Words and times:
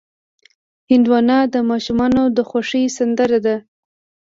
هندوانه 0.91 1.37
د 1.53 1.55
ماشومانو 1.69 2.23
د 2.35 2.39
خوښې 2.49 2.81
سندره 2.97 3.39
ده. 3.45 3.55